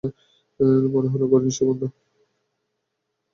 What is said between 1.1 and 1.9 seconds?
হল, ঘড়ি নিশ্চয় বন্ধ।